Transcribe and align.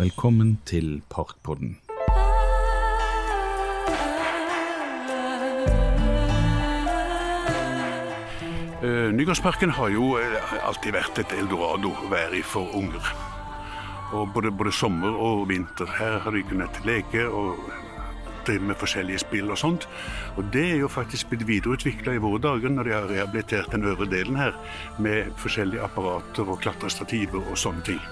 Velkommen 0.00 0.58
til 0.66 1.02
Parkpodden. 1.10 1.78
Uh, 8.82 9.12
Nygårdsparken 9.12 9.70
har 9.70 9.88
jo 9.92 10.14
eh, 10.16 10.54
alltid 10.64 10.94
vært 10.96 11.20
et 11.20 11.34
eldorado 11.36 11.90
å 11.92 12.08
for 12.48 12.72
unger. 12.80 13.10
Og 14.16 14.32
både, 14.32 14.50
både 14.50 14.72
sommer 14.72 15.20
og 15.20 15.44
vinter. 15.50 15.92
Her 15.98 16.16
har 16.24 16.32
de 16.32 16.46
kunnet 16.48 16.80
leke 16.88 17.26
og 17.28 17.60
drive 18.46 18.70
med 18.70 18.80
forskjellige 18.80 19.20
spill 19.26 19.52
og 19.52 19.60
sånt. 19.60 19.84
Og 20.40 20.48
det 20.54 20.64
er 20.70 20.80
jo 20.80 20.88
faktisk 20.88 21.28
blitt 21.28 21.44
videreutvikla 21.44 22.16
i 22.16 22.24
våre 22.24 22.40
dager 22.40 22.72
når 22.72 22.88
de 22.88 22.96
har 22.96 23.12
rehabilitert 23.12 23.76
den 23.76 23.84
øvre 23.84 24.08
delen 24.08 24.40
her 24.40 24.56
med 24.96 25.28
forskjellige 25.36 25.84
apparater 25.90 26.48
og 26.48 26.64
klatrestativer 26.64 27.44
og 27.44 27.60
sånne 27.60 27.84
ting. 27.92 28.02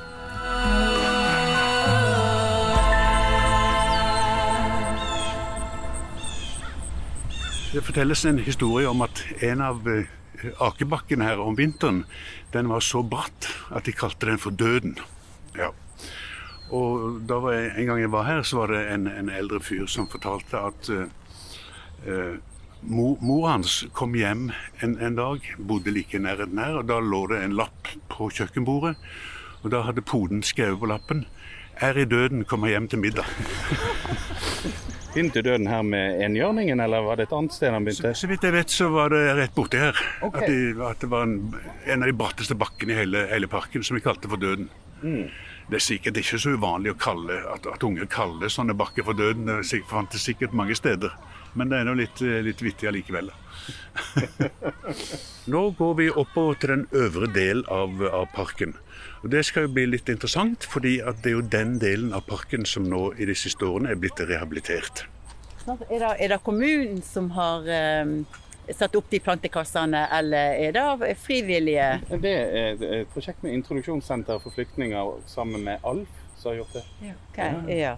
Det 7.68 7.82
fortelles 7.84 8.24
en 8.24 8.38
historie 8.40 8.88
om 8.88 9.02
at 9.04 9.20
en 9.44 9.60
av 9.60 9.82
eh, 9.92 10.06
akebakkene 10.64 11.26
her 11.26 11.40
om 11.44 11.56
vinteren, 11.58 12.06
den 12.54 12.70
var 12.72 12.80
så 12.80 13.02
bratt 13.04 13.50
at 13.68 13.84
de 13.84 13.92
kalte 13.92 14.30
den 14.30 14.40
for 14.40 14.56
Døden. 14.56 14.94
Ja. 15.52 15.68
Og 16.72 17.20
da 17.28 17.42
jeg, 17.52 17.74
en 17.76 17.90
gang 17.90 18.00
jeg 18.00 18.12
var 18.14 18.24
her, 18.24 18.40
så 18.40 18.62
var 18.62 18.72
det 18.72 18.80
en, 18.94 19.04
en 19.12 19.28
eldre 19.28 19.60
fyr 19.60 19.84
som 19.84 20.08
fortalte 20.08 20.64
at 20.70 20.88
uh, 20.88 21.04
uh, 22.08 22.40
mor, 22.80 23.20
mor, 23.20 23.44
hans 23.52 23.82
kom 23.92 24.16
hjem 24.16 24.48
en, 24.80 24.96
en 24.96 25.20
dag, 25.20 25.44
bodde 25.58 25.92
like 25.92 26.16
nær 26.16 26.40
nærheten 26.40 26.64
her, 26.64 26.80
og 26.80 26.88
da 26.88 27.02
lå 27.04 27.26
det 27.34 27.42
en 27.44 27.56
lapp 27.60 27.92
på 28.08 28.30
kjøkkenbordet. 28.32 28.96
Og 29.60 29.72
da 29.76 29.84
hadde 29.84 30.08
poden 30.08 30.40
skrevet 30.40 30.80
på 30.80 30.88
lappen 30.88 31.26
'Er 31.76 31.98
i 32.00 32.04
døden, 32.04 32.44
kommer 32.44 32.68
hjem 32.68 32.88
til 32.88 32.98
middag'. 32.98 33.28
Begynte 35.14 35.42
døden 35.42 35.66
her 35.66 35.82
med 35.82 36.20
enhjørningen, 36.22 36.80
eller 36.84 37.06
var 37.06 37.16
det 37.16 37.28
et 37.28 37.32
annet 37.32 37.54
sted 37.56 37.72
han 37.72 37.86
begynte? 37.86 38.12
Så, 38.12 38.20
så 38.22 38.28
vidt 38.30 38.44
jeg 38.44 38.54
vet, 38.54 38.74
så 38.74 38.90
var 38.92 39.14
det 39.14 39.22
rett 39.38 39.54
borti 39.56 39.80
her. 39.80 39.96
Okay. 40.20 40.42
At, 40.42 40.50
de, 40.52 40.84
at, 40.90 41.00
det 41.00 41.08
var 41.14 41.24
en, 41.24 41.38
en, 41.86 42.02
av 42.02 42.10
de 42.10 42.16
bratteste 42.20 42.56
bakkene 42.58 42.92
i 42.92 42.98
hele, 43.00 43.24
hele, 43.32 43.48
parken 43.50 43.86
som 43.86 43.96
vi 43.96 44.04
kalte 44.04 44.28
for 44.30 44.40
Døden. 44.40 44.68
Mm. 45.02 45.28
Det 45.68 45.76
er 45.76 45.84
sikkert 45.84 46.16
ikke 46.16 46.38
så 46.40 46.54
uvanlig 46.56 46.94
å 46.94 47.00
kalle, 47.00 47.42
at, 47.52 47.66
at 47.68 47.84
unge 47.84 48.06
kaller 48.08 48.48
sånne 48.52 48.76
bakker 48.78 49.04
for 49.04 49.18
Døden. 49.18 49.50
Det 49.50 49.82
fantes 49.90 50.24
sikkert 50.24 50.56
mange 50.56 50.76
steder. 50.78 51.12
Men 51.58 51.70
det 51.70 51.80
er 51.80 51.88
nå 51.88 51.94
litt, 51.98 52.20
litt 52.44 52.62
vittig 52.62 52.88
allikevel. 52.88 53.30
Nå 55.52 55.62
går 55.76 55.94
vi 55.98 56.08
oppover 56.10 56.58
til 56.60 56.72
den 56.74 56.84
øvre 56.96 57.28
del 57.34 57.64
av, 57.72 58.00
av, 58.06 58.26
parken. 58.34 58.74
Og 59.22 59.30
Det 59.32 59.44
skal 59.48 59.66
jo 59.66 59.74
bli 59.76 59.86
litt 59.90 60.08
interessant, 60.12 60.64
fordi 60.64 60.98
det 61.22 61.32
er 61.32 61.36
jo 61.36 61.44
den 61.44 61.78
delen 61.82 62.12
av 62.16 62.26
parken 62.28 62.66
som 62.68 62.86
nå 62.88 63.10
i 63.18 63.28
de 63.28 63.36
siste 63.36 63.66
årene 63.66 63.92
er 63.92 64.00
blitt 64.00 64.20
rehabilitert. 64.20 65.06
Er 65.68 65.98
det, 66.00 66.12
er 66.16 66.32
det 66.32 66.40
kommunen 66.46 67.02
som 67.04 67.28
har 67.36 67.66
um, 68.04 68.22
satt 68.76 68.96
opp 68.98 69.08
de 69.10 69.20
plantekassene, 69.22 70.04
eller 70.18 70.58
er 70.66 70.76
det 70.76 71.14
frivillige? 71.22 71.88
Det 72.10 72.34
er 72.34 72.84
et 73.00 73.12
prosjekt 73.14 73.42
med 73.46 73.56
introduksjonssenter 73.60 74.42
for 74.42 74.54
flyktninger 74.54 75.18
sammen 75.30 75.64
med 75.64 75.84
ALF 75.84 76.24
som 76.38 76.52
har 76.52 76.60
gjort 76.62 76.78
det. 76.78 76.84
Ja, 77.08 77.16
okay. 77.32 77.78
ja. 77.78 77.96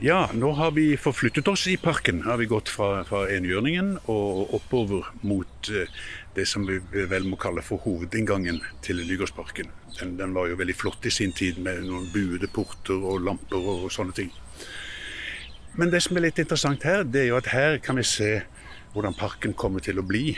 Ja, 0.00 0.30
nå 0.32 0.50
har 0.52 0.70
vi 0.76 0.96
forflyttet 1.00 1.48
oss 1.48 1.66
i 1.66 1.76
parken. 1.80 2.22
Har 2.22 2.36
vi 2.36 2.46
gått 2.46 2.68
fra, 2.68 3.00
fra 3.08 3.22
enhjørningen 3.32 3.94
og 4.12 4.52
oppover 4.58 5.08
mot 5.24 5.70
eh, 5.72 5.88
det 6.36 6.44
som 6.48 6.66
vi 6.68 6.76
vel 7.08 7.24
må 7.24 7.38
kalle 7.40 7.64
for 7.64 7.80
hovedinngangen 7.80 8.60
til 8.84 9.00
Nygårdsparken. 9.00 9.70
Den, 9.96 10.18
den, 10.18 10.34
var 10.36 10.50
jo 10.50 10.58
veldig 10.60 10.76
flott 10.76 11.08
i 11.08 11.14
sin 11.14 11.32
tid 11.32 11.62
med 11.64 11.86
noen 11.88 12.10
buede 12.12 12.50
porter 12.52 13.00
og 13.00 13.24
lamper 13.24 13.56
og, 13.56 13.86
og 13.88 13.94
sånne 13.94 14.12
ting. 14.18 14.34
Men 15.80 15.88
det 15.92 16.02
som 16.04 16.16
er 16.16 16.28
litt 16.28 16.44
interessant 16.44 16.84
her, 16.84 17.00
det 17.04 17.24
er 17.24 17.30
jo 17.30 17.40
at 17.40 17.48
her 17.52 17.80
kan 17.84 17.96
vi 17.96 18.04
se 18.04 18.30
hvordan 18.96 19.16
parken 19.18 19.52
kommer 19.54 19.84
til 19.84 20.00
å 20.00 20.06
bli 20.06 20.30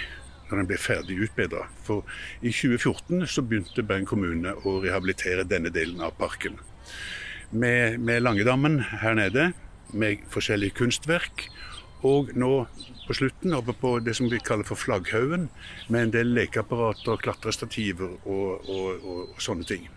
når 0.48 0.62
den 0.62 0.68
blir 0.70 0.80
ferdig 0.80 1.18
utbedra. 1.28 1.66
For 1.84 2.06
i 2.40 2.50
2014 2.50 3.26
så 3.30 3.44
begynte 3.44 3.84
Bergen 3.86 4.08
kommune 4.08 4.54
å 4.66 4.78
rehabilitere 4.82 5.46
denne 5.46 5.70
delen 5.70 6.02
av 6.02 6.16
parken 6.18 6.58
med, 7.50 8.00
med 8.00 8.22
Langedammen 8.22 8.80
her 9.02 9.14
nede, 9.14 9.52
med 9.92 10.24
forskjellige 10.32 10.76
kunstverk. 10.82 11.48
Og 12.06 12.30
nå 12.38 12.52
på 13.08 13.16
slutten 13.16 13.56
oppe 13.56 13.74
på 13.74 13.96
det 14.04 14.14
som 14.18 14.28
vi 14.30 14.40
kaller 14.44 14.66
for 14.68 14.78
Flagghaugen, 14.78 15.48
med 15.88 16.02
en 16.02 16.14
del 16.14 16.34
lekeapparater, 16.36 17.18
klatrestativer 17.24 18.18
og, 18.28 18.68
og, 18.68 18.88
og, 19.02 19.22
og, 19.32 19.40
sånne 19.42 19.66
ting. 19.66 19.88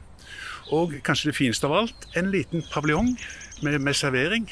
Og 0.71 0.95
kanskje 1.05 1.31
det 1.31 1.37
fineste 1.37 1.67
av 1.67 1.75
alt, 1.81 2.07
en 2.17 2.31
liten 2.31 2.63
paviljong 2.71 3.11
med, 3.61 3.79
med, 3.81 3.95
servering. 3.97 4.47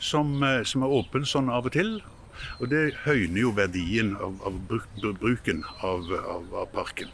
Som, 0.00 0.38
eh, 0.42 0.62
som, 0.64 0.80
er 0.80 0.92
åpen 0.96 1.26
sånn 1.28 1.50
av 1.52 1.66
og 1.68 1.74
til. 1.74 1.98
Og 2.60 2.70
det 2.72 2.94
høyner 3.04 3.40
jo 3.42 3.54
verdien 3.56 4.14
av, 4.20 4.36
av 4.46 4.60
bruken 5.20 5.64
av, 5.80 6.12
av, 6.20 6.54
av 6.62 6.70
parken. 6.74 7.10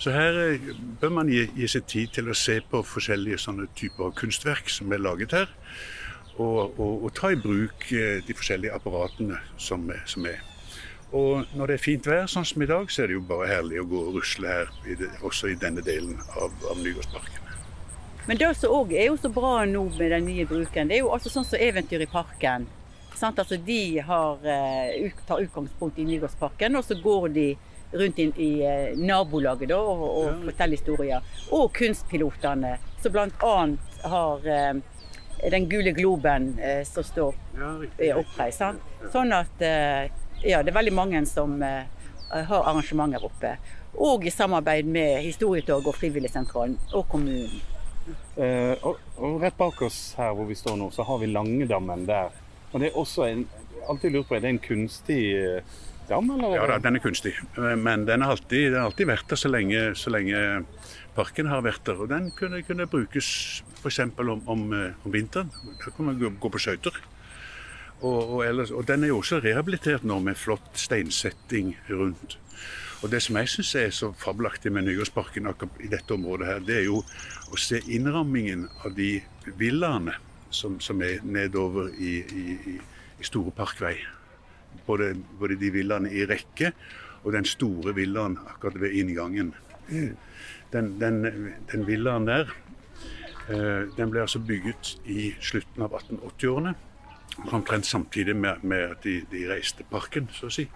Så 0.00 0.14
her 0.14 0.36
eh, 0.40 0.68
bør 1.00 1.10
man 1.12 1.28
gi, 1.28 1.42
gi, 1.58 1.66
seg 1.68 1.88
tid 1.90 2.12
til 2.16 2.30
å 2.32 2.36
se 2.36 2.60
på 2.64 2.80
forskjellige 2.88 3.40
sånne 3.42 3.66
typer 3.76 4.14
kunstverk 4.16 4.70
som 4.72 4.92
er 4.96 5.02
laget 5.02 5.34
her. 5.36 5.50
Og, 6.40 6.78
og, 6.80 7.04
og 7.04 7.10
ta 7.18 7.34
i 7.34 7.40
bruk 7.40 7.84
eh, 7.92 8.22
de 8.24 8.36
forskjellige 8.36 8.78
apparatene 8.78 9.42
som, 9.60 9.84
som, 10.08 10.24
er. 10.30 10.40
Og 11.12 11.44
når 11.52 11.68
det 11.68 11.76
er 11.76 11.84
fint 11.84 12.08
vær, 12.08 12.24
sånn 12.32 12.48
som 12.48 12.64
i 12.64 12.70
dag, 12.70 12.88
så 12.88 13.04
er 13.04 13.10
det 13.10 13.18
jo 13.18 13.26
bare 13.28 13.50
herlig 13.50 13.82
å 13.82 13.88
gå 13.90 14.02
og 14.06 14.16
rusle 14.16 14.48
her, 14.48 14.72
i 14.88 14.96
det, 14.96 15.10
også 15.26 15.52
i 15.52 15.58
denne 15.60 15.84
delen 15.84 16.16
av, 16.32 16.54
av 16.70 16.80
Nygårdsparken. 16.80 17.50
Men 18.30 18.40
det 18.40 18.50
som 18.56 18.72
òg 18.72 18.92
er 18.94 19.10
jo 19.10 19.20
så 19.20 19.28
bra 19.32 19.64
nå 19.68 19.82
med 19.98 20.14
den 20.14 20.28
nye 20.30 20.48
bruken, 20.48 20.88
det 20.88 20.96
er 20.96 21.04
jo 21.04 21.12
altså 21.12 21.32
sånn 21.32 21.48
som 21.48 21.60
Eventyr 21.60 22.06
i 22.06 22.08
parken. 22.08 22.68
Altså, 23.22 23.56
de 23.56 23.98
har, 24.06 24.38
uh, 24.44 25.24
tar 25.28 25.42
utgangspunkt 25.44 25.98
i 25.98 26.06
Nygårdsparken, 26.08 26.76
og 26.76 26.84
så 26.84 26.96
går 27.02 27.28
de 27.34 27.48
rundt 27.92 28.18
i, 28.18 28.32
i 28.36 28.50
eh, 28.62 28.98
nabolaget 28.98 29.68
da, 29.68 29.78
og, 29.82 30.02
og 30.06 30.26
ja. 30.28 30.34
forteller 30.44 30.78
historier. 30.78 31.30
Og 31.56 31.72
kunstpilotene, 31.74 32.76
som 33.02 33.14
bl.a. 33.14 33.54
har 34.12 34.46
eh, 34.46 35.50
den 35.50 35.68
gule 35.68 35.92
globen 35.96 36.52
eh, 36.58 36.84
som 36.86 37.04
står 37.04 37.34
ja, 37.98 38.16
oppreist. 38.20 38.62
Sånn 39.12 39.34
at 39.34 39.64
eh, 39.64 40.06
ja, 40.44 40.62
det 40.62 40.72
er 40.72 40.78
veldig 40.78 40.94
mange 40.96 41.24
som 41.28 41.58
eh, 41.64 41.82
har 42.30 42.62
arrangementer 42.62 43.24
oppe. 43.26 43.56
Og 44.00 44.24
i 44.26 44.30
samarbeid 44.30 44.86
med 44.86 45.18
Historietog 45.24 45.88
og 45.90 45.96
Frivilligsentralen 45.98 46.78
og 46.94 47.08
kommunen. 47.10 47.58
Uh, 48.34 48.72
og, 48.86 49.00
og, 49.20 49.34
rett 49.42 49.54
bak 49.58 49.82
oss 49.84 50.14
her 50.18 50.32
hvor 50.34 50.46
vi 50.48 50.56
står 50.58 50.78
nå, 50.80 50.88
så 50.94 51.04
har 51.06 51.18
vi 51.20 51.28
Langedammen 51.30 52.06
der. 52.08 52.32
Og 52.70 52.80
det 52.80 52.90
er 52.90 52.98
også 52.98 53.26
en, 53.26 53.46
alltid 53.90 54.14
lurt 54.14 54.28
på, 54.28 54.36
er 54.36 54.44
det 54.44 54.52
en 54.54 54.62
kunstig 54.62 55.22
dam? 56.10 56.30
Eller? 56.34 56.56
Ja, 56.58 56.66
da, 56.70 56.78
den 56.82 56.98
er 56.98 57.04
kunstig. 57.04 57.34
Men 57.56 58.06
den 58.08 58.22
har 58.22 58.34
alltid, 58.36 58.72
den 58.74 58.82
alltid 58.82 59.10
vært 59.10 59.30
der 59.30 59.40
så 59.40 59.50
lenge, 59.50 59.84
så 59.98 60.12
lenge, 60.14 60.42
parken 61.16 61.50
har 61.50 61.64
vært 61.66 61.86
der. 61.86 62.02
Og 62.02 62.10
den 62.10 62.30
kunne, 62.36 62.62
kunne 62.66 62.88
brukes 62.90 63.30
f.eks. 63.80 64.02
Om, 64.18 64.42
om, 64.46 64.66
eh, 64.76 64.92
om, 65.04 65.14
vinteren. 65.14 65.50
Da 65.80 65.94
kan 65.96 66.10
man 66.10 66.20
gå, 66.20 66.32
gå 66.40 66.52
på 66.52 66.62
skøyter. 66.62 67.00
Og, 68.00 68.38
og, 68.38 68.44
og, 68.70 68.84
den 68.88 69.04
er 69.04 69.12
jo 69.12 69.18
også 69.20 69.42
rehabilitert 69.44 70.06
nå 70.08 70.20
med 70.24 70.38
flott 70.40 70.70
steinsetting 70.78 71.74
rundt. 71.90 72.38
Og 73.00 73.10
Det 73.10 73.22
som 73.24 73.36
jeg 73.40 73.48
syns 73.48 73.74
er 73.80 73.92
så 73.96 74.10
fabelaktig 74.20 74.72
med 74.72 74.84
Nygårdsparken 74.84 75.46
i 75.80 75.88
dette 75.88 76.12
området, 76.12 76.46
her, 76.46 76.58
det 76.64 76.74
er 76.82 76.88
jo 76.88 77.00
å 77.48 77.60
se 77.60 77.80
innrammingen 77.88 78.66
av 78.84 78.92
de 78.96 79.14
villaene 79.56 80.18
som, 80.50 80.80
som 80.80 81.02
er 81.02 81.22
nedover 81.22 81.90
i, 81.98 82.16
i, 82.20 82.78
i 83.20 83.26
Store 83.26 83.52
Parkvei 83.54 83.96
både, 84.86 85.14
både 85.38 85.56
de 85.60 85.70
villaene 85.70 86.10
i 86.12 86.24
rekke 86.28 86.72
og 87.24 87.34
den 87.34 87.44
store 87.44 87.94
villaen 87.94 88.38
akkurat 88.48 88.80
ved 88.80 88.96
inngangen. 88.96 89.54
Den, 90.72 90.92
den, 91.00 91.22
den 91.72 91.86
villaen 91.86 92.28
der 92.28 92.52
eh, 93.50 93.88
den 93.96 94.12
ble 94.12 94.22
altså 94.24 94.38
bygget 94.38 94.94
i 95.04 95.32
slutten 95.40 95.84
av 95.84 95.96
1880-årene. 95.98 96.74
Omtrent 97.50 97.86
samtidig 97.86 98.36
med, 98.36 98.62
med 98.62 98.94
at 98.94 99.04
de, 99.04 99.20
de, 99.30 99.44
reiste 99.50 99.84
parken, 99.90 100.28
så 100.32 100.48
å 100.48 100.54
si. 100.54 100.66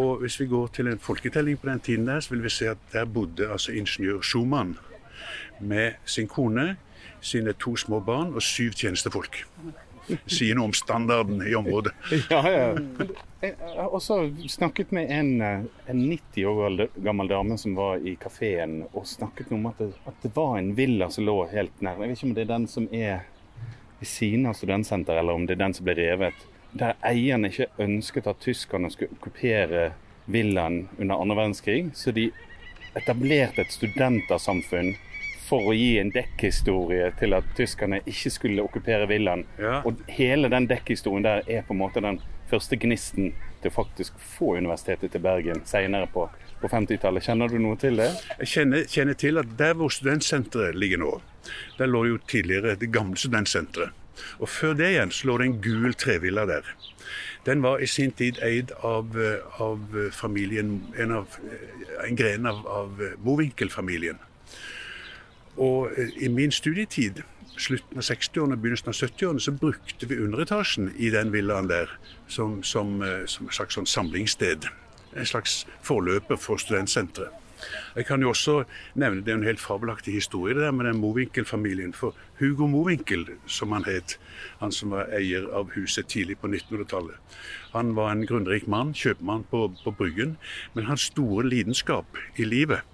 Og 0.00 0.24
hvis 0.24 0.40
vi 0.40 0.48
går 0.50 0.72
til 0.74 0.90
en 0.90 1.02
folketelling 1.02 1.58
på 1.60 1.68
den 1.68 1.82
tiden 1.84 2.08
der, 2.08 2.20
så 2.20 2.34
vil 2.34 2.42
vi 2.42 2.50
se 2.50 2.72
at 2.72 2.80
der 2.92 3.06
bodde 3.06 3.50
altså 3.50 3.72
ingeniør 3.72 4.22
Schumann 4.22 4.74
med 5.60 6.00
sin 6.04 6.28
kone, 6.28 6.74
sine 7.20 7.54
to 7.58 7.76
små 7.76 8.00
barn 8.04 8.34
og 8.34 8.42
syv 8.44 8.76
tjenestefolk 8.78 9.44
sier 10.26 10.56
noe 10.56 10.70
om 10.70 10.74
standarden 10.76 11.42
i 11.46 11.54
området. 11.54 11.92
Ja, 12.30 12.50
ja. 12.50 12.74
Jeg 13.44 13.56
har 13.60 13.92
også 13.92 14.30
snakket 14.48 14.92
med 14.96 15.10
en, 15.12 15.42
en 15.42 15.98
90 16.08 16.46
år 16.48 16.86
gammel 17.04 17.28
dame 17.28 17.58
som 17.60 17.74
var 17.76 18.00
i 18.00 18.14
kafeen 18.20 18.86
og 18.92 19.04
snakket 19.08 19.52
om 19.52 19.66
at 19.68 19.80
det, 19.82 19.90
at 20.08 20.22
det, 20.22 20.30
var 20.36 20.56
en 20.58 20.72
villa 20.76 21.10
som 21.12 21.26
lå 21.28 21.36
helt 21.52 21.82
nær. 21.84 21.98
Jeg 22.00 22.08
vet 22.08 22.18
ikke 22.18 22.30
om 22.30 22.34
det 22.38 22.44
er 22.46 22.52
den 22.54 22.66
som 22.70 22.88
er 22.88 23.26
ved 24.00 24.08
siden 24.08 24.48
av 24.48 24.56
studentsenteret, 24.56 25.20
eller 25.20 25.36
om 25.36 25.44
det 25.44 25.58
er 25.58 25.64
den 25.66 25.76
som 25.76 25.84
ble 25.84 25.96
revet. 25.98 26.46
Der 26.72 26.96
eierne 27.04 27.52
ikke 27.52 27.68
ønsket 27.84 28.32
at 28.32 28.40
tyskerne 28.42 28.90
skulle 28.90 29.12
okkupere 29.18 29.90
villaen 30.24 30.86
under 30.96 31.20
andre 31.20 31.36
verdenskrig, 31.42 31.82
så 31.92 32.14
de 32.16 32.30
etablerte 32.96 33.60
et 33.60 33.76
studentersamfunn 33.76 34.94
for 35.44 35.70
å 35.70 35.74
gi 35.76 35.96
en 36.00 36.12
dekkhistorie 36.14 37.10
til 37.18 37.36
at 37.36 37.48
tyskerne 37.58 38.00
ikke 38.08 38.32
skulle 38.32 38.64
okkupere 38.64 39.08
villaen. 39.10 39.44
Ja. 39.60 39.80
Og 39.84 40.00
hele 40.08 40.50
den 40.52 40.68
dekkhistorien 40.70 41.26
der 41.26 41.44
er 41.44 41.66
på 41.66 41.76
en 41.76 41.82
måte 41.82 42.02
den 42.04 42.20
første 42.50 42.78
gnisten 42.80 43.32
til 43.62 43.72
faktisk 43.72 44.16
få 44.36 44.56
Universitetet 44.58 45.12
til 45.12 45.22
Bergen 45.24 45.62
senere 45.68 46.08
på, 46.12 46.26
på 46.60 46.70
50-tallet. 46.70 47.24
Kjenner 47.24 47.52
du 47.52 47.58
noe 47.60 47.76
til 47.80 48.00
det? 48.00 48.10
Jeg 48.40 48.52
kjenner, 48.54 48.88
kjenner 48.96 49.20
til 49.20 49.40
at 49.40 49.52
der 49.58 49.76
hvor 49.78 49.92
studentsenteret 49.92 50.78
ligger 50.80 51.02
nå, 51.04 51.12
der 51.78 51.92
lå 51.92 52.04
jo 52.12 52.18
tidligere 52.30 52.76
det 52.80 52.92
gamle 52.94 53.20
studentsenteret. 53.20 53.92
Og 54.38 54.46
før 54.48 54.76
det 54.78 54.92
igjen 54.92 55.10
så 55.10 55.26
lå 55.26 55.38
det 55.40 55.46
en 55.48 55.56
gul 55.64 55.94
trevilla 55.98 56.44
der. 56.46 56.68
Den 57.44 57.64
var 57.64 57.82
i 57.82 57.88
sin 57.90 58.14
tid 58.16 58.38
eid 58.46 58.70
av, 58.86 59.16
eh, 59.20 59.42
av 59.60 59.80
familien, 60.14 60.78
en, 60.96 61.10
av, 61.18 61.34
eh, 61.44 62.06
en 62.06 62.16
gren 62.16 62.46
av, 62.46 62.62
av 62.70 63.02
Mowinckel-familien. 63.26 64.22
Og 65.56 65.92
eh, 65.96 66.10
i 66.24 66.28
min 66.28 66.52
studietid, 66.52 67.22
slutten 67.56 68.00
av 68.00 68.06
60-årene, 68.08 68.58
begynnelsen 68.58 68.90
av 68.90 68.98
70-årene, 68.98 69.40
så 69.40 69.54
brukte 69.54 70.08
vi 70.10 70.18
underetasjen 70.18 70.90
i 70.96 71.12
den 71.14 71.30
villaen 71.34 71.70
der 71.70 71.92
som, 72.28 72.62
som, 72.62 73.00
eh, 73.02 73.24
som 73.30 73.48
et 73.48 73.58
slags 73.58 73.78
sånn 73.78 73.88
samlingssted. 73.90 74.68
En 75.14 75.30
slags 75.30 75.62
forløper 75.86 76.40
for 76.40 76.58
studentsenteret. 76.58 77.40
Jeg 77.96 78.04
kan 78.06 78.20
jo 78.20 78.28
også 78.34 78.54
nevne 78.98 79.22
det 79.24 79.32
er 79.32 79.38
en 79.38 79.46
helt 79.46 79.62
fabelaktig 79.62 80.12
historie 80.12 80.54
det 80.54 80.66
der 80.66 80.74
med 80.74 80.84
den 80.84 80.98
Mowinckel-familien. 81.00 81.94
For 81.96 82.12
Hugo 82.38 82.66
Mowinckel, 82.66 83.24
som 83.46 83.72
han 83.72 83.86
het, 83.88 84.18
han 84.60 84.72
som 84.72 84.90
var 84.92 85.08
eier 85.16 85.46
av 85.54 85.70
huset 85.72 86.10
tidlig 86.10 86.36
på 86.42 86.50
1900-tallet, 86.50 87.38
han 87.72 87.94
var 87.96 88.12
en 88.12 88.26
grunnrik 88.26 88.66
mann, 88.68 88.92
kjøpmann 88.94 89.46
på, 89.50 89.68
på 89.84 89.94
Bryggen. 89.96 90.36
Men 90.74 90.90
hans 90.90 91.08
store 91.12 91.46
lidenskap 91.48 92.20
i 92.36 92.44
livet 92.44 92.84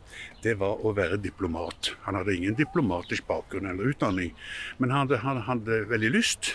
det 0.44 0.56
var 0.60 0.82
å 0.84 0.94
være 0.96 1.20
diplomat. 1.20 1.92
Han 2.06 2.18
hadde 2.18 2.36
ingen 2.36 2.56
diplomatisk 2.58 3.26
bakgrunn 3.28 3.70
eller 3.70 3.92
utdanning, 3.92 4.34
men 4.78 4.92
han 4.94 5.06
hadde, 5.06 5.22
han 5.24 5.42
hadde 5.48 5.84
veldig 5.90 6.12
lyst. 6.16 6.54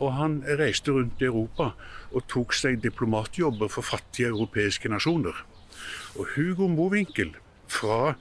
Og 0.00 0.14
han 0.16 0.40
reiste 0.58 0.94
rundt 0.94 1.20
i 1.22 1.28
Europa 1.28 1.72
og 2.12 2.26
tok 2.30 2.54
seg 2.56 2.80
diplomatjobber 2.82 3.70
for 3.70 3.86
fattige 3.86 4.32
europeiske 4.32 4.90
nasjoner. 4.90 5.36
Og 6.16 6.32
Hugo 6.34 6.68
Mowinckel 6.68 7.36
fra 7.70 8.14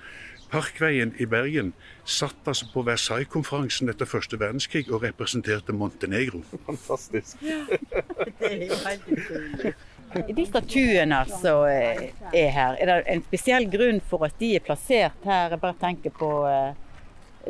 Parkveien 0.51 1.13
i 1.19 1.25
Bergen 1.31 1.71
satt 2.03 2.47
altså 2.47 2.67
på 2.73 2.83
Versailles-konferansen 2.83 3.91
etter 3.91 4.09
første 4.09 4.39
verdenskrig 4.39 4.89
og 4.91 5.05
representerte 5.05 5.75
Montenegro. 5.75 6.43
Fantastisk. 6.67 7.39
Det 8.41 8.49
er 8.49 8.65
jo 8.65 8.79
helt 8.83 9.07
utrolig. 9.15 9.73
De 10.11 10.43
statuene 10.45 11.21
som 11.29 11.63
eh, 11.69 12.09
er 12.35 12.49
her, 12.51 12.75
er 12.79 12.89
det 12.89 12.95
en 13.13 13.21
spesiell 13.23 13.67
grunn 13.71 14.01
for 14.03 14.25
at 14.27 14.35
de 14.41 14.55
er 14.57 14.65
plassert 14.65 15.27
her? 15.27 15.53
Jeg 15.53 15.61
bare 15.61 15.77
tenker 15.79 16.11
på 16.15 16.31
eh, 16.49 16.73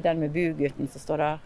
den 0.04 0.22
med 0.22 0.34
bugutten 0.36 0.90
som 0.92 1.02
står 1.02 1.24
der. 1.24 1.40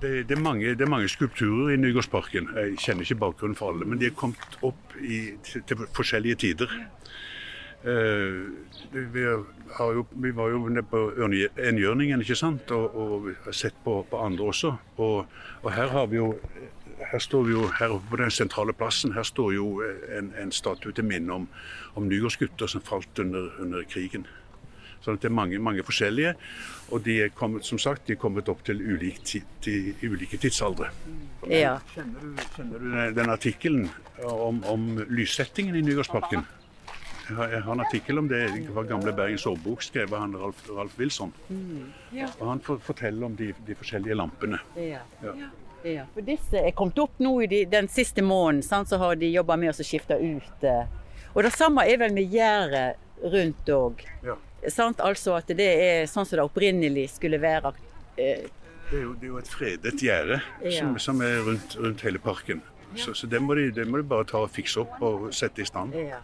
Det, 0.00 0.28
det, 0.28 0.36
er 0.36 0.40
mange, 0.40 0.74
det, 0.74 0.80
er 0.80 0.90
mange, 0.90 1.08
skulpturer 1.08 1.72
i 1.74 1.76
Nygårdsparken. 1.80 2.50
Jeg 2.56 2.76
kjenner 2.80 3.06
ikke 3.06 3.20
bakgrunnen 3.20 3.56
for 3.56 3.72
alle, 3.72 3.88
men 3.88 4.00
de 4.00 4.08
er 4.08 4.16
kommet 4.16 4.58
opp 4.64 4.96
i, 5.00 5.38
til, 5.44 5.86
forskjellige 5.96 6.40
tider. 6.44 6.72
Uh, 7.82 8.52
vi, 8.92 9.24
jo, 9.24 10.04
vi, 10.10 10.30
var 10.36 10.52
jo 10.52 10.68
nede 10.70 10.84
på 10.86 11.00
Enhjørningen 11.18 12.20
ikke 12.22 12.36
sant? 12.38 12.70
og, 12.70 12.94
og 12.94 13.54
sett 13.56 13.74
på, 13.84 13.96
på 14.10 14.20
andre 14.22 14.52
også. 14.52 14.74
Og, 14.96 15.26
og, 15.62 15.72
her 15.74 15.90
har 15.90 16.06
vi 16.12 16.20
jo 16.20 16.28
her 17.10 17.18
står 17.18 17.42
vi 17.48 17.56
jo 17.56 17.66
her 17.78 17.94
oppe 17.96 18.10
på 18.10 18.20
den 18.20 18.30
sentrale 18.30 18.72
plassen 18.72 19.12
her 19.16 19.26
står 19.26 19.54
jo 19.54 19.66
en, 20.18 20.32
en 20.38 20.52
statue 20.52 20.92
til 20.92 21.04
minne 21.04 21.32
om, 21.32 21.48
om 21.94 22.06
Nygårdsgutter 22.08 22.70
som 22.70 22.84
falt 22.84 23.18
under, 23.18 23.50
under 23.60 23.82
krigen. 23.88 24.26
Så 25.02 25.16
det 25.18 25.24
er 25.24 25.34
mange, 25.34 25.58
mange 25.58 25.82
forskjellige. 25.82 26.34
Og 26.94 27.04
de 27.04 27.22
er 27.24 27.28
kommet, 27.34 27.64
som 27.66 27.78
sagt, 27.78 28.06
de 28.06 28.14
er 28.14 28.20
kommet 28.22 28.48
opp 28.48 28.62
til 28.64 28.78
ulike, 28.78 29.42
tid, 29.64 29.94
ulike 30.04 30.38
tidsaldre. 30.38 30.92
Ja. 31.50 31.78
Kjenner 31.94 32.22
du, 32.22 32.42
kjenner 32.56 32.78
du 32.78 32.90
den, 32.92 33.14
den 33.16 33.32
artikkelen 33.32 33.88
om, 34.22 34.62
om 34.70 34.90
lyssettingen 35.10 35.76
i 35.76 35.82
Nygårdsparken? 35.82 36.46
Jeg 37.22 37.36
har, 37.38 37.48
jeg 37.48 37.62
har, 37.62 37.72
en 37.72 37.80
artikkel 37.80 38.18
om 38.18 38.28
det 38.28 38.40
fra 38.74 38.82
gamle 38.86 39.12
Bergens 39.16 39.46
Årbok, 39.46 39.82
skrevet 39.86 40.14
av 40.18 40.34
Ralf, 40.36 40.62
Ralf 40.70 40.96
Wilson. 40.98 41.32
Mm. 41.48 41.92
Ja. 42.12 42.28
Og 42.38 42.48
Han 42.48 42.62
for, 42.62 42.82
forteller 42.82 43.26
om 43.26 43.36
de, 43.38 43.52
de 43.66 43.76
forskjellige 43.78 44.18
lampene. 44.18 44.58
Ja. 44.76 45.02
Ja. 45.22 45.50
Ja. 45.84 46.06
For 46.14 46.26
disse 46.26 46.60
er 46.60 46.74
kommet 46.76 46.98
opp 47.02 47.20
nå 47.22 47.34
i 47.42 47.48
de, 47.50 47.62
den 47.70 47.88
siste 47.90 48.22
måneden, 48.22 48.62
sant, 48.66 48.90
så 48.90 48.98
har 49.02 49.18
de 49.18 49.30
jobba 49.32 49.56
med 49.60 49.72
å 49.72 49.86
skifte 49.86 50.18
ut. 50.18 50.66
Eh. 50.66 50.84
Og 51.32 51.42
det 51.46 51.52
samme 51.54 51.84
er 51.88 52.00
vel 52.02 52.14
med 52.14 52.32
gjerdet 52.32 53.30
rundt 53.32 53.70
òg. 53.72 54.02
Ja. 54.26 54.36
Altså 54.62 55.34
at 55.34 55.48
det 55.58 55.68
er 55.68 56.04
sånn 56.10 56.26
som 56.28 56.38
det 56.38 56.44
opprinnelig 56.46 57.08
skulle 57.16 57.40
være. 57.42 57.74
Eh. 58.16 58.44
Det, 58.90 58.98
er 58.98 59.02
jo, 59.06 59.14
det, 59.14 59.26
er 59.26 59.30
jo, 59.30 59.40
et 59.40 59.48
fredet 59.48 59.96
gjerde 60.04 60.38
som, 60.76 60.94
som, 61.00 61.22
er 61.24 61.40
rundt, 61.46 61.78
rundt 61.80 62.04
hele 62.06 62.20
parken. 62.22 62.60
Så, 62.94 63.14
så 63.16 63.26
det, 63.26 63.40
må 63.40 63.54
de, 63.56 63.70
det, 63.72 63.86
må 63.88 64.02
de, 64.02 64.04
bare 64.04 64.26
ta 64.28 64.42
og 64.44 64.50
fikse 64.52 64.82
opp 64.82 65.00
og 65.00 65.30
sette 65.34 65.64
i 65.64 65.66
stand. 65.66 65.96
Ja. 65.96 66.20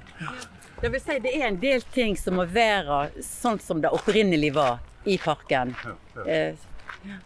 Det 0.79 0.91
vil 0.93 1.01
si 1.03 1.17
det 1.25 1.33
er 1.35 1.47
en 1.49 1.57
del 1.63 1.83
ting 1.95 2.17
som 2.21 2.37
må 2.39 2.45
være 2.53 3.09
sånn 3.25 3.59
som 3.63 3.81
det 3.83 3.91
opprinnelig 3.95 4.53
var 4.55 4.83
i 5.09 5.17
parken. 5.23 5.73
Ja, 5.85 5.95
ja. 6.19 6.27
Eh, 6.29 6.67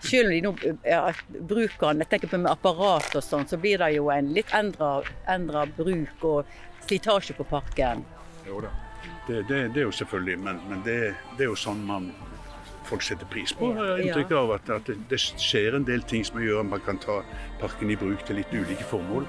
selv 0.01 0.29
om 0.29 0.35
de 0.35 0.41
nå 0.45 0.53
ja, 0.87 1.01
bruker 1.31 1.89
den, 1.89 2.05
jeg 2.05 2.11
tenker 2.13 2.33
på 2.33 2.43
med 2.43 2.53
apparat 2.53 3.17
og 3.19 3.25
sånn, 3.25 3.47
så 3.49 3.59
blir 3.61 3.83
det 3.83 3.93
jo 3.97 4.11
en 4.13 4.33
litt 4.37 4.53
endra 4.55 5.67
bruk 5.77 6.27
og 6.29 6.59
slitasje 6.87 7.37
på 7.39 7.47
parken. 7.49 8.05
Jo 8.47 8.61
da, 8.65 8.73
det, 9.29 9.43
det, 9.49 9.63
det 9.75 9.83
er 9.83 9.89
jo 9.89 9.95
selvfølgelig, 9.95 10.39
men, 10.43 10.61
men 10.69 10.85
det, 10.87 10.99
det, 11.37 11.45
er 11.45 11.51
jo 11.51 11.59
sånn 11.59 11.83
man 11.87 12.11
folk 12.89 13.05
setter 13.07 13.29
pris 13.31 13.55
på. 13.57 13.71
Jeg 13.71 13.79
har 13.79 14.05
inntrykk 14.05 14.37
av 14.37 14.55
at, 14.59 14.71
at 14.75 14.93
det 15.09 15.21
skjer 15.23 15.79
en 15.79 15.87
del 15.89 16.03
ting 16.09 16.27
som 16.27 16.43
gjør 16.43 16.65
at 16.65 16.71
man 16.75 16.83
kan 16.85 16.99
ta 17.03 17.23
parken 17.63 17.93
i 17.93 17.99
bruk 17.99 18.25
til 18.27 18.41
litt 18.43 18.53
ulike 18.53 18.87
formål. 18.91 19.29